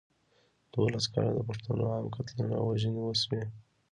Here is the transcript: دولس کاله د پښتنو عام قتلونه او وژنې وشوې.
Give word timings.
دولس 0.73 1.05
کاله 1.13 1.31
د 1.35 1.39
پښتنو 1.49 1.83
عام 1.91 2.05
قتلونه 2.17 2.55
او 2.61 2.65
وژنې 2.71 3.01
وشوې. 3.03 3.43